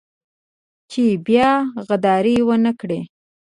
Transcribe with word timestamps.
چې 0.91 1.03
بيا 1.25 1.49
غداري 1.87 2.37
ونه 2.47 2.71
کړي. 2.79 2.99